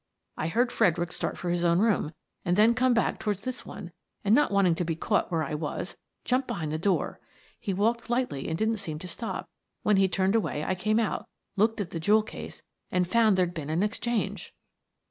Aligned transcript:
I 0.35 0.47
heard 0.47 0.71
Fredericks 0.71 1.15
start 1.15 1.37
for 1.37 1.51
his 1.51 1.63
own 1.63 1.77
room 1.77 2.13
and 2.43 2.57
then 2.57 2.73
come 2.73 2.95
back 2.95 3.19
toward 3.19 3.37
this 3.43 3.67
one, 3.67 3.91
and, 4.25 4.33
not 4.33 4.49
wanting 4.49 4.73
to 4.73 4.83
be 4.83 4.95
caught 4.95 5.29
where 5.31 5.43
I 5.43 5.53
was, 5.53 5.95
jumped 6.25 6.47
be 6.47 6.55
hind 6.55 6.71
the 6.71 6.79
door. 6.79 7.19
He 7.59 7.71
walked 7.71 8.09
lightly 8.09 8.47
and 8.47 8.57
didn't 8.57 8.77
seem 8.77 8.97
to 8.97 9.07
stop. 9.07 9.47
When 9.83 9.97
he'd 9.97 10.11
turned 10.11 10.33
away 10.33 10.63
I 10.63 10.73
came 10.73 10.99
out, 10.99 11.27
looked 11.55 11.79
at 11.79 11.91
the 11.91 11.99
jewel 11.99 12.23
case, 12.23 12.63
and 12.91 13.07
found 13.07 13.37
there'd 13.37 13.53
been 13.53 13.69
an 13.69 13.83
ex 13.83 13.99
change." 13.99 14.55